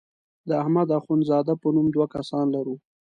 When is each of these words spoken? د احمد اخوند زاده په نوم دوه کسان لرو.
د 0.47 0.49
احمد 0.61 0.87
اخوند 0.97 1.23
زاده 1.29 1.53
په 1.61 1.67
نوم 1.75 1.87
دوه 1.95 2.07
کسان 2.15 2.45
لرو. 2.55 2.75